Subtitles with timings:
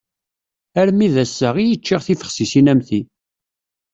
[0.79, 3.01] Armi d ass-a, i yeččiɣ tibexsisin am ti.